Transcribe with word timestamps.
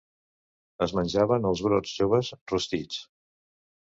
Es 0.85 0.93
menjaven 0.99 1.45
els 1.49 1.61
brots 1.67 1.93
joves 1.99 2.31
rostits. 2.53 2.99